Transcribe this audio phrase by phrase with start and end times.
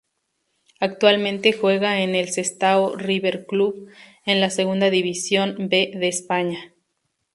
[0.79, 3.87] Actualmente juega en el Sestao River Club,
[4.25, 6.73] en la Segunda División B de España.